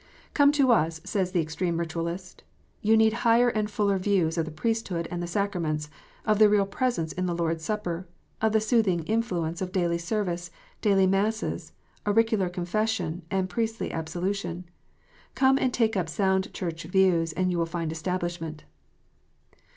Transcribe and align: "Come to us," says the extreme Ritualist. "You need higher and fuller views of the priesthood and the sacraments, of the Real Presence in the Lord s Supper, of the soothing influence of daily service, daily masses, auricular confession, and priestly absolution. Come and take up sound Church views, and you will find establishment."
"Come 0.33 0.51
to 0.53 0.71
us," 0.71 0.99
says 1.03 1.31
the 1.31 1.41
extreme 1.41 1.79
Ritualist. 1.79 2.41
"You 2.81 2.97
need 2.97 3.13
higher 3.21 3.49
and 3.49 3.69
fuller 3.69 3.99
views 3.99 4.35
of 4.35 4.45
the 4.45 4.49
priesthood 4.49 5.07
and 5.11 5.21
the 5.21 5.27
sacraments, 5.27 5.91
of 6.25 6.39
the 6.39 6.49
Real 6.49 6.65
Presence 6.65 7.13
in 7.13 7.27
the 7.27 7.35
Lord 7.35 7.57
s 7.57 7.65
Supper, 7.65 8.07
of 8.41 8.51
the 8.51 8.59
soothing 8.59 9.03
influence 9.03 9.61
of 9.61 9.71
daily 9.71 9.99
service, 9.99 10.49
daily 10.81 11.05
masses, 11.05 11.73
auricular 12.07 12.49
confession, 12.49 13.21
and 13.29 13.47
priestly 13.47 13.91
absolution. 13.91 14.65
Come 15.35 15.59
and 15.59 15.71
take 15.71 15.95
up 15.95 16.09
sound 16.09 16.51
Church 16.51 16.81
views, 16.81 17.31
and 17.33 17.51
you 17.51 17.59
will 17.59 17.67
find 17.67 17.91
establishment." 17.91 18.63